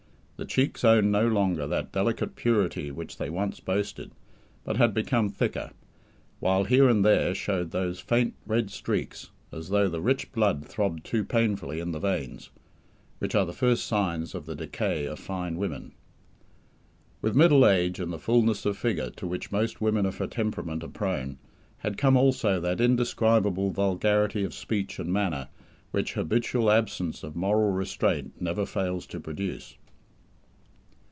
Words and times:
The 0.37 0.47
cheeks 0.47 0.83
owned 0.83 1.11
no 1.11 1.27
longer 1.27 1.67
that 1.67 1.91
delicate 1.91 2.35
purity 2.35 2.89
which 2.89 3.17
they 3.19 3.29
once 3.29 3.59
boasted, 3.59 4.09
but 4.63 4.75
had 4.77 4.91
become 4.91 5.29
thicker, 5.29 5.69
while 6.39 6.63
here 6.63 6.89
and 6.89 7.05
there 7.05 7.35
showed 7.35 7.69
those 7.69 7.99
faint 7.99 8.33
red 8.47 8.71
streaks 8.71 9.29
as 9.51 9.69
though 9.69 9.87
the 9.87 10.01
rich 10.01 10.31
blood 10.31 10.65
throbbed 10.65 11.03
too 11.05 11.23
painfully 11.23 11.79
in 11.79 11.91
the 11.91 11.99
veins 11.99 12.49
which 13.19 13.35
are 13.35 13.45
the 13.45 13.53
first 13.53 13.85
signs 13.85 14.33
of 14.33 14.47
the 14.47 14.55
decay 14.55 15.05
of 15.05 15.19
"fine" 15.19 15.57
women. 15.57 15.91
With 17.21 17.35
middle 17.35 17.63
age 17.67 17.99
and 17.99 18.11
the 18.11 18.17
fullness 18.17 18.65
of 18.65 18.75
figure 18.75 19.11
to 19.11 19.27
which 19.27 19.51
most 19.51 19.79
women 19.79 20.07
of 20.07 20.17
her 20.17 20.25
temperament 20.25 20.83
are 20.83 20.87
prone, 20.87 21.37
had 21.77 21.99
come 21.99 22.17
also 22.17 22.59
that 22.61 22.81
indescribable 22.81 23.69
vulgarity 23.69 24.43
of 24.43 24.55
speech 24.55 24.97
and 24.97 25.13
manner 25.13 25.49
which 25.91 26.13
habitual 26.15 26.71
absence 26.71 27.21
of 27.21 27.35
moral 27.35 27.69
restraint 27.73 28.41
never 28.41 28.65
fails 28.65 29.05
to 29.05 29.19
produce. 29.19 29.77